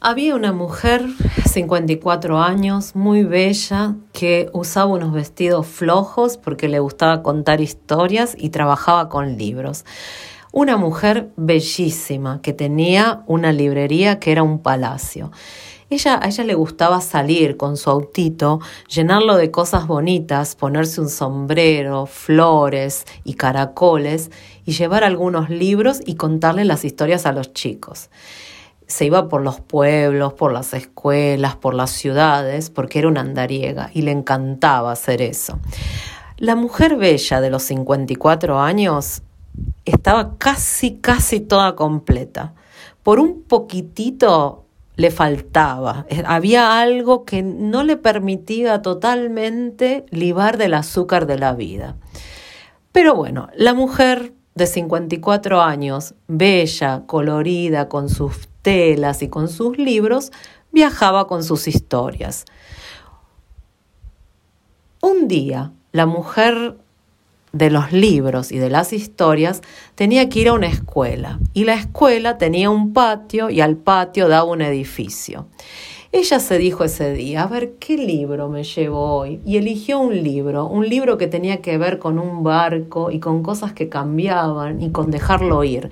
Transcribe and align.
Había 0.00 0.36
una 0.36 0.52
mujer, 0.52 1.04
54 1.50 2.40
años, 2.40 2.94
muy 2.94 3.24
bella, 3.24 3.96
que 4.12 4.48
usaba 4.52 4.92
unos 4.92 5.12
vestidos 5.12 5.66
flojos 5.66 6.36
porque 6.36 6.68
le 6.68 6.78
gustaba 6.78 7.24
contar 7.24 7.60
historias 7.60 8.36
y 8.38 8.50
trabajaba 8.50 9.08
con 9.08 9.36
libros. 9.36 9.84
Una 10.52 10.76
mujer 10.76 11.32
bellísima 11.34 12.40
que 12.42 12.52
tenía 12.52 13.24
una 13.26 13.50
librería 13.50 14.20
que 14.20 14.30
era 14.30 14.44
un 14.44 14.60
palacio. 14.60 15.32
Ella, 15.90 16.20
a 16.22 16.28
ella 16.28 16.44
le 16.44 16.54
gustaba 16.54 17.00
salir 17.00 17.56
con 17.56 17.76
su 17.76 17.90
autito, 17.90 18.60
llenarlo 18.88 19.36
de 19.36 19.50
cosas 19.50 19.88
bonitas, 19.88 20.54
ponerse 20.54 21.00
un 21.00 21.08
sombrero, 21.08 22.06
flores 22.06 23.04
y 23.24 23.34
caracoles 23.34 24.30
y 24.64 24.74
llevar 24.74 25.02
algunos 25.02 25.50
libros 25.50 25.98
y 26.06 26.14
contarle 26.14 26.64
las 26.64 26.84
historias 26.84 27.26
a 27.26 27.32
los 27.32 27.52
chicos 27.52 28.10
se 28.88 29.04
iba 29.04 29.28
por 29.28 29.42
los 29.42 29.60
pueblos, 29.60 30.32
por 30.32 30.52
las 30.52 30.72
escuelas, 30.74 31.54
por 31.56 31.74
las 31.74 31.90
ciudades, 31.90 32.70
porque 32.70 32.98
era 32.98 33.08
una 33.08 33.20
andariega 33.20 33.90
y 33.92 34.02
le 34.02 34.10
encantaba 34.10 34.90
hacer 34.90 35.22
eso. 35.22 35.60
La 36.38 36.56
mujer 36.56 36.96
bella 36.96 37.40
de 37.40 37.50
los 37.50 37.62
54 37.64 38.58
años 38.58 39.22
estaba 39.84 40.38
casi, 40.38 40.96
casi 40.96 41.40
toda 41.40 41.76
completa. 41.76 42.54
Por 43.02 43.20
un 43.20 43.42
poquitito 43.42 44.64
le 44.96 45.10
faltaba. 45.10 46.06
Había 46.24 46.80
algo 46.80 47.24
que 47.24 47.42
no 47.42 47.84
le 47.84 47.96
permitía 47.96 48.80
totalmente 48.82 50.06
libar 50.10 50.56
del 50.56 50.74
azúcar 50.74 51.26
de 51.26 51.38
la 51.38 51.54
vida. 51.54 51.96
Pero 52.92 53.14
bueno, 53.14 53.48
la 53.54 53.74
mujer 53.74 54.32
de 54.54 54.66
54 54.66 55.60
años, 55.60 56.14
bella, 56.26 57.04
colorida, 57.06 57.88
con 57.88 58.08
sus 58.08 58.48
y 58.68 59.28
con 59.28 59.48
sus 59.48 59.78
libros, 59.78 60.30
viajaba 60.72 61.26
con 61.26 61.42
sus 61.42 61.68
historias. 61.68 62.44
Un 65.00 65.28
día, 65.28 65.72
la 65.92 66.06
mujer 66.06 66.76
de 67.52 67.70
los 67.70 67.92
libros 67.92 68.52
y 68.52 68.58
de 68.58 68.68
las 68.68 68.92
historias 68.92 69.62
tenía 69.94 70.28
que 70.28 70.40
ir 70.40 70.48
a 70.48 70.52
una 70.52 70.66
escuela 70.66 71.38
y 71.54 71.64
la 71.64 71.74
escuela 71.74 72.36
tenía 72.36 72.68
un 72.68 72.92
patio 72.92 73.48
y 73.48 73.62
al 73.62 73.76
patio 73.76 74.28
daba 74.28 74.44
un 74.44 74.60
edificio. 74.60 75.46
Ella 76.10 76.40
se 76.40 76.56
dijo 76.56 76.84
ese 76.84 77.12
día, 77.12 77.42
a 77.42 77.46
ver, 77.48 77.74
¿qué 77.78 77.98
libro 77.98 78.48
me 78.48 78.64
llevo 78.64 78.98
hoy? 78.98 79.42
Y 79.44 79.58
eligió 79.58 80.00
un 80.00 80.22
libro, 80.22 80.64
un 80.64 80.88
libro 80.88 81.18
que 81.18 81.26
tenía 81.26 81.60
que 81.60 81.76
ver 81.76 81.98
con 81.98 82.18
un 82.18 82.42
barco 82.42 83.10
y 83.10 83.20
con 83.20 83.42
cosas 83.42 83.74
que 83.74 83.90
cambiaban 83.90 84.80
y 84.80 84.88
con 84.88 85.10
dejarlo 85.10 85.62
ir. 85.64 85.90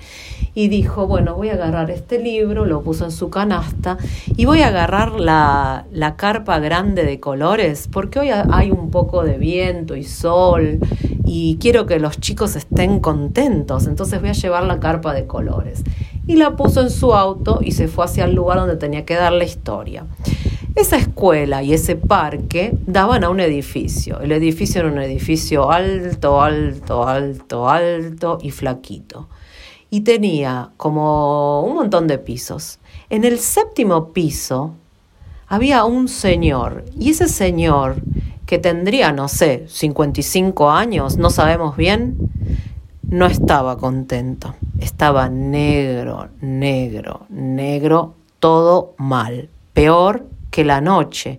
Y 0.55 0.69
dijo, 0.69 1.07
bueno, 1.07 1.35
voy 1.35 1.51
a 1.51 1.53
agarrar 1.53 1.91
este 1.91 2.19
libro, 2.19 2.65
lo 2.65 2.81
puso 2.81 3.05
en 3.05 3.11
su 3.11 3.29
canasta 3.29 3.99
y 4.39 4.47
voy 4.47 4.63
a 4.63 4.69
agarrar 4.69 5.21
la, 5.21 5.85
la 5.93 6.17
carpa 6.17 6.61
grande 6.61 7.05
de 7.05 7.21
colores, 7.21 7.87
porque 7.93 8.19
hoy 8.19 8.31
hay 8.31 8.71
un 8.71 8.91
poco 8.91 9.23
de 9.23 9.37
viento 9.37 9.97
y 9.97 10.05
sol 10.05 10.79
y 11.27 11.59
quiero 11.61 11.85
que 11.85 12.01
los 12.01 12.19
chicos 12.21 12.57
estén 12.57 13.01
contentos, 13.01 13.87
entonces 13.87 14.19
voy 14.21 14.31
a 14.31 14.33
llevar 14.33 14.65
la 14.65 14.81
carpa 14.81 15.13
de 15.13 15.27
colores 15.27 15.85
y 16.27 16.37
la 16.37 16.57
puso 16.57 16.83
en 16.83 16.91
su 16.91 17.15
auto 17.15 17.61
y 17.63 17.73
se 17.73 17.89
fue 17.89 18.05
hacia 18.05 18.25
el 18.25 18.35
lugar 18.35 18.59
donde 18.59 18.77
tenía 18.77 19.05
que 19.05 19.15
dar 19.15 19.33
la 19.33 19.45
historia. 19.45 20.05
Esa 20.75 20.97
escuela 20.97 21.63
y 21.63 21.73
ese 21.73 21.97
parque 21.97 22.77
daban 22.87 23.25
a 23.25 23.31
un 23.31 23.41
edificio. 23.41 24.21
El 24.21 24.33
edificio 24.33 24.81
era 24.83 24.91
un 24.91 24.99
edificio 24.99 25.71
alto, 25.71 26.43
alto, 26.43 27.09
alto, 27.09 27.69
alto 27.69 28.39
y 28.43 28.51
flaquito. 28.51 29.29
Y 29.89 30.03
tenía 30.03 30.73
como 30.77 31.63
un 31.63 31.77
montón 31.77 32.07
de 32.07 32.19
pisos. 32.19 32.79
En 33.09 33.25
el 33.25 33.39
séptimo 33.39 34.13
piso 34.13 34.75
había 35.47 35.85
un 35.85 36.09
señor 36.09 36.85
y 36.99 37.11
ese 37.11 37.29
señor 37.29 37.97
que 38.45 38.59
tendría, 38.59 39.13
no 39.13 39.29
sé, 39.29 39.65
55 39.69 40.71
años, 40.71 41.17
no 41.17 41.31
sabemos 41.31 41.77
bien, 41.77 42.19
no 43.09 43.27
estaba 43.27 43.79
contento. 43.79 44.55
Estaba 44.81 45.29
negro, 45.29 46.29
negro, 46.41 47.27
negro, 47.29 48.15
todo 48.41 48.95
mal. 48.99 49.49
Peor 49.73 50.27
que 50.51 50.65
la 50.65 50.81
noche, 50.81 51.39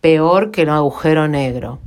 peor 0.00 0.50
que 0.50 0.62
el 0.62 0.70
agujero 0.70 1.28
negro. 1.28 1.80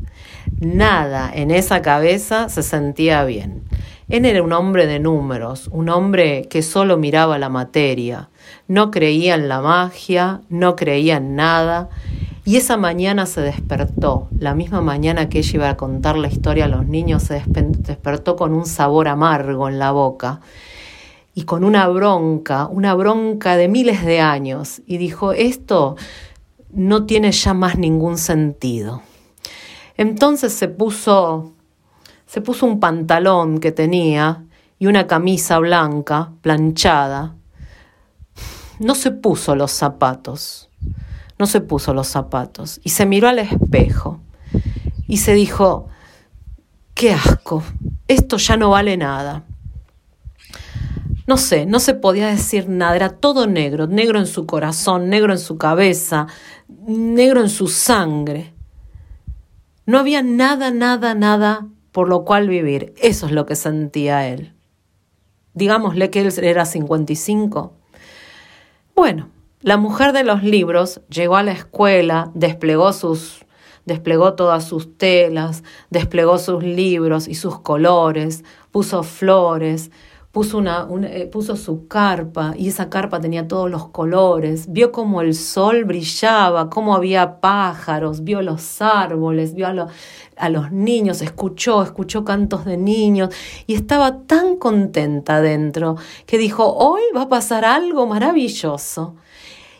Nada 0.60 1.32
en 1.34 1.52
esa 1.52 1.82
cabeza 1.82 2.50
se 2.50 2.64
sentía 2.64 3.24
bien. 3.24 3.64
Él 4.10 4.26
era 4.26 4.42
un 4.42 4.54
hombre 4.54 4.88
de 4.88 5.00
números, 5.00 5.68
un 5.72 5.90
hombre 5.90 6.48
que 6.50 6.62
solo 6.62 6.98
miraba 6.98 7.38
la 7.38 7.50
materia, 7.50 8.30
no 8.68 8.90
creía 8.90 9.36
en 9.36 9.50
la 9.50 9.60
magia, 9.60 10.42
no 10.50 10.78
creía 10.78 11.18
en 11.18 11.36
nada, 11.36 11.90
y 12.48 12.56
esa 12.56 12.78
mañana 12.78 13.26
se 13.26 13.42
despertó, 13.42 14.30
la 14.40 14.56
misma 14.56 14.80
mañana 14.80 15.28
que 15.28 15.40
ella 15.40 15.52
iba 15.54 15.70
a 15.70 15.76
contar 15.76 16.16
la 16.16 16.30
historia 16.30 16.64
a 16.64 16.70
los 16.70 16.88
niños, 16.88 17.24
se 17.24 17.44
despertó 17.44 18.38
con 18.38 18.54
un 18.54 18.66
sabor 18.66 19.10
amargo 19.10 19.68
en 19.68 19.80
la 19.80 19.92
boca 19.92 20.40
y 21.36 21.44
con 21.44 21.66
una 21.66 21.90
bronca, 21.90 22.68
una 22.68 22.96
bronca 22.96 23.58
de 23.58 23.68
miles 23.68 24.06
de 24.06 24.22
años, 24.22 24.82
y 24.88 24.96
dijo, 24.96 25.34
esto 25.34 25.98
no 26.72 27.06
tiene 27.06 27.34
ya 27.34 27.54
más 27.54 27.78
ningún 27.78 28.18
sentido. 28.18 29.02
Entonces 29.98 30.54
se 30.54 30.70
puso, 30.70 31.52
se 32.28 32.40
puso 32.40 32.66
un 32.66 32.80
pantalón 32.80 33.60
que 33.60 33.74
tenía 33.74 34.46
y 34.80 34.88
una 34.88 35.06
camisa 35.06 35.60
blanca, 35.60 36.32
planchada. 36.40 37.36
No 38.80 38.96
se 38.96 39.12
puso 39.12 39.54
los 39.54 39.72
zapatos 39.74 40.68
no 41.40 41.46
se 41.46 41.62
puso 41.62 41.94
los 41.94 42.08
zapatos 42.08 42.80
y 42.84 42.90
se 42.90 43.06
miró 43.06 43.28
al 43.28 43.40
espejo 43.40 44.20
y 45.08 45.18
se 45.18 45.34
dijo, 45.34 45.88
qué 46.94 47.14
asco, 47.14 47.64
esto 48.08 48.38
ya 48.38 48.58
no 48.58 48.72
vale 48.72 48.98
nada. 48.98 49.44
No 51.28 51.38
sé, 51.38 51.66
no 51.66 51.80
se 51.80 51.94
podía 51.94 52.28
decir 52.28 52.70
nada, 52.70 52.96
era 52.96 53.10
todo 53.10 53.48
negro, 53.48 53.88
negro 53.88 54.18
en 54.18 54.28
su 54.28 54.46
corazón, 54.46 55.10
negro 55.10 55.34
en 55.34 55.40
su 55.40 55.58
cabeza, 55.58 56.28
negro 56.70 57.42
en 57.42 57.50
su 57.50 57.68
sangre. 57.68 58.54
No 59.86 60.00
había 60.00 60.24
nada, 60.24 60.72
nada, 60.72 61.16
nada 61.16 61.68
por 61.92 62.08
lo 62.08 62.24
cual 62.24 62.48
vivir. 62.48 62.94
Eso 63.02 63.26
es 63.26 63.32
lo 63.32 63.46
que 63.46 63.56
sentía 63.56 64.28
él. 64.28 64.54
Digámosle 65.54 66.10
que 66.10 66.22
él 66.22 66.32
era 66.44 66.66
55. 66.66 67.74
Bueno, 68.96 69.30
la 69.62 69.78
mujer 69.78 70.14
de 70.14 70.24
los 70.24 70.44
libros 70.44 71.02
llegó 71.10 71.36
a 71.36 71.44
la 71.44 71.52
escuela, 71.52 72.32
desplegó 72.36 72.94
sus 72.94 73.44
desplegó 73.86 74.34
todas 74.34 74.66
sus 74.68 74.98
telas, 74.98 75.64
desplegó 75.90 76.38
sus 76.38 76.62
libros 76.62 77.28
y 77.28 77.36
sus 77.36 77.60
colores, 77.62 78.44
puso 78.70 79.02
flores, 79.02 79.92
puso, 80.38 80.60
una, 80.60 80.88
eh, 81.10 81.26
puso 81.26 81.56
su 81.56 81.88
carpa 81.88 82.54
y 82.56 82.68
esa 82.68 82.92
carpa 82.92 83.20
tenía 83.20 83.48
todos 83.48 83.72
los 83.72 83.88
colores, 83.88 84.72
vio 84.72 84.92
cómo 84.92 85.22
el 85.22 85.34
sol 85.34 85.84
brillaba, 85.84 86.70
cómo 86.70 86.94
había 86.94 87.42
pájaros, 87.42 88.24
vio 88.24 88.44
los 88.44 88.80
árboles, 88.80 89.56
vio 89.56 89.66
a, 89.66 89.88
a 90.36 90.50
los 90.50 90.72
niños, 90.72 91.24
escuchó, 91.24 91.82
escuchó 91.82 92.24
cantos 92.24 92.66
de 92.66 92.78
niños 92.78 93.34
y 93.66 93.74
estaba 93.74 94.28
tan 94.28 94.58
contenta 94.58 95.42
dentro 95.42 95.96
que 96.28 96.38
dijo, 96.38 96.72
hoy 96.72 97.02
va 97.16 97.24
a 97.24 97.30
pasar 97.30 97.66
algo 97.66 98.06
maravilloso. 98.06 99.16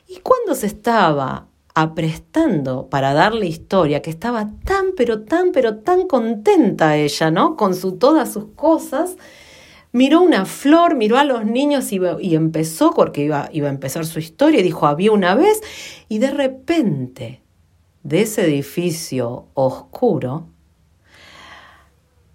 Y 0.08 0.22
cuando 0.22 0.56
se 0.56 0.66
estaba 0.66 1.46
aprestando 1.76 2.88
para 2.90 3.14
darle 3.14 3.46
historia, 3.46 4.02
que 4.02 4.10
estaba 4.10 4.50
tan, 4.66 4.94
pero 4.98 5.22
tan, 5.22 5.52
pero 5.52 5.78
tan 5.78 6.08
contenta 6.08 6.98
ella, 6.98 7.30
¿no? 7.30 7.56
Con 7.56 7.76
su, 7.76 8.00
todas 8.00 8.34
sus 8.34 8.46
cosas, 8.56 9.18
miró 9.98 10.22
una 10.22 10.46
flor, 10.46 10.96
miró 10.96 11.18
a 11.18 11.24
los 11.24 11.44
niños 11.44 11.92
y, 11.92 12.36
empezó, 12.36 12.92
porque 12.92 13.24
iba, 13.24 13.50
iba 13.52 13.68
a 13.68 13.72
empezar 13.72 14.06
su 14.06 14.20
historia, 14.20 14.60
y 14.60 14.64
dijo, 14.64 14.86
había 14.86 15.12
una 15.12 15.34
vez, 15.34 15.62
y 16.08 16.20
de 16.20 16.32
repente, 16.32 17.42
de 18.04 18.22
ese 18.22 18.46
edificio 18.46 19.48
oscuro, 19.56 20.48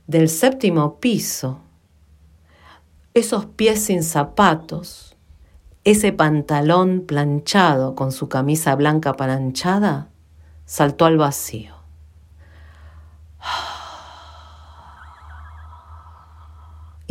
del 0.08 0.28
séptimo 0.28 0.98
piso, 0.98 1.60
esos 3.14 3.46
pies 3.46 3.84
sin 3.84 4.02
zapatos, 4.02 5.16
ese 5.84 6.12
pantalón 6.12 7.04
planchado 7.06 7.94
con 7.94 8.10
su 8.10 8.28
camisa 8.28 8.74
blanca 8.74 9.14
planchada 9.14 10.10
saltó 10.64 11.04
al 11.04 11.16
vacío. 11.16 11.71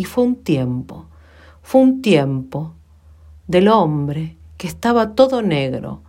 Y 0.02 0.04
fue 0.04 0.24
un 0.24 0.36
tiempo, 0.38 1.06
fue 1.62 1.80
un 1.82 2.02
tiempo 2.02 2.74
del 3.46 3.68
hombre 3.68 4.36
que 4.58 4.66
estaba 4.66 5.14
todo 5.14 5.44
negro. 5.44 6.02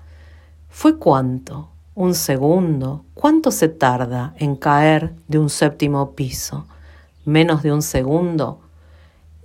¿Fue 0.71 0.97
cuánto? 0.97 1.69
¿Un 1.94 2.15
segundo? 2.15 3.05
¿Cuánto 3.12 3.50
se 3.50 3.69
tarda 3.69 4.33
en 4.39 4.56
caer 4.56 5.15
de 5.29 5.39
un 5.39 5.50
séptimo 5.50 6.12
piso? 6.12 6.67
¿Menos 7.27 7.62
de 7.62 7.71
un 7.71 7.83
segundo? 7.83 8.61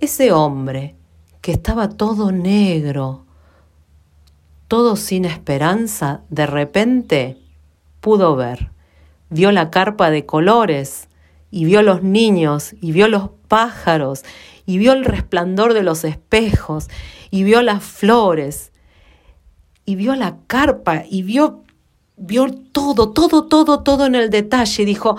Ese 0.00 0.32
hombre 0.32 0.96
que 1.42 1.52
estaba 1.52 1.90
todo 1.90 2.32
negro, 2.32 3.26
todo 4.66 4.96
sin 4.96 5.26
esperanza, 5.26 6.22
de 6.30 6.46
repente 6.46 7.36
pudo 8.00 8.34
ver. 8.34 8.70
Vio 9.28 9.52
la 9.52 9.70
carpa 9.70 10.08
de 10.08 10.24
colores, 10.24 11.10
y 11.50 11.66
vio 11.66 11.82
los 11.82 12.02
niños, 12.02 12.74
y 12.80 12.92
vio 12.92 13.08
los 13.08 13.30
pájaros, 13.48 14.24
y 14.66 14.78
vio 14.78 14.92
el 14.92 15.04
resplandor 15.04 15.74
de 15.74 15.82
los 15.82 16.04
espejos, 16.04 16.88
y 17.30 17.42
vio 17.42 17.62
las 17.62 17.82
flores, 17.82 18.72
y 19.84 19.96
vio 19.96 20.14
la 20.14 20.36
carpa, 20.46 21.04
y 21.08 21.22
vio, 21.22 21.64
vio 22.16 22.46
todo, 22.72 23.10
todo, 23.10 23.46
todo, 23.46 23.82
todo 23.82 24.06
en 24.06 24.14
el 24.14 24.30
detalle, 24.30 24.82
y 24.82 24.86
dijo, 24.86 25.16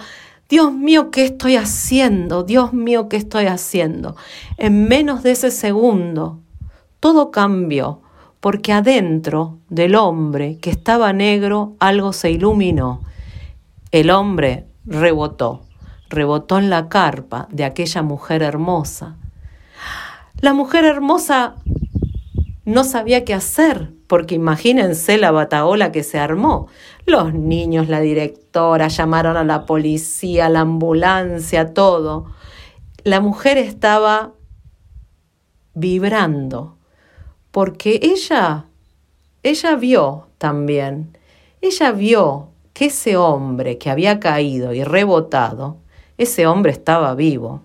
Dios 0.48 0.74
mío, 0.74 1.12
¿qué 1.12 1.26
estoy 1.26 1.56
haciendo? 1.56 2.44
Dios 2.44 2.74
mío, 2.74 3.10
¿qué 3.10 3.18
estoy 3.18 3.46
haciendo? 3.46 4.16
En 4.58 4.88
menos 4.88 5.22
de 5.24 5.32
ese 5.32 5.52
segundo, 5.52 6.40
todo 7.00 7.32
cambió 7.32 8.02
porque 8.40 8.72
adentro 8.74 9.60
del 9.70 9.96
hombre 9.96 10.58
que 10.60 10.70
estaba 10.70 11.14
negro 11.14 11.76
algo 11.80 12.14
se 12.14 12.32
iluminó. 12.32 13.02
El 13.92 14.12
hombre 14.12 14.66
rebotó, 14.86 15.62
rebotó 16.10 16.58
en 16.58 16.70
la 16.70 16.90
carpa 16.90 17.48
de 17.52 17.64
aquella 17.64 18.02
mujer 18.02 18.44
hermosa. 18.44 19.16
La 20.42 20.54
mujer 20.54 20.86
hermosa 20.86 21.56
no 22.66 22.84
sabía 22.84 23.26
qué 23.26 23.34
hacer, 23.34 23.92
porque 24.08 24.36
imagínense 24.36 25.18
la 25.18 25.32
bataola 25.32 25.92
que 25.92 26.04
se 26.04 26.20
armó. 26.20 26.68
Los 27.06 27.34
niños, 27.34 27.90
la 27.90 28.00
directora, 28.00 28.88
llamaron 28.88 29.38
a 29.38 29.44
la 29.44 29.66
policía, 29.66 30.50
la 30.50 30.62
ambulancia, 30.62 31.74
todo. 31.74 32.26
La 33.04 33.22
mujer 33.22 33.58
estaba 33.58 34.34
vibrando 35.74 36.78
porque 37.52 38.00
ella, 38.04 38.66
ella 39.44 39.76
vio 39.76 40.28
también, 40.38 41.18
ella 41.62 41.92
vio 41.92 42.50
que 42.74 42.86
ese 42.86 43.18
hombre 43.18 43.78
que 43.78 43.90
había 43.90 44.20
caído 44.20 44.74
y 44.74 44.84
rebotado, 44.84 45.78
ese 46.20 46.46
hombre 46.46 46.72
estaba 46.72 47.16
vivo. 47.16 47.62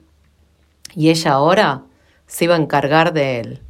Y 0.95 1.11
ella 1.11 1.33
ahora 1.33 1.83
se 2.27 2.45
iba 2.45 2.55
a 2.55 2.59
encargar 2.59 3.13
de 3.13 3.41
él. 3.41 3.61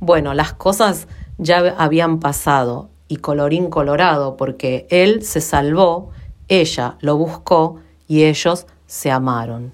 Bueno, 0.00 0.34
las 0.34 0.52
cosas 0.52 1.08
ya 1.38 1.74
habían 1.78 2.20
pasado 2.20 2.90
y 3.08 3.16
colorín 3.16 3.70
colorado 3.70 4.36
porque 4.36 4.86
él 4.90 5.24
se 5.24 5.40
salvó, 5.40 6.10
ella 6.48 6.96
lo 7.00 7.16
buscó 7.16 7.80
y 8.06 8.24
ellos 8.24 8.66
se 8.86 9.10
amaron. 9.10 9.72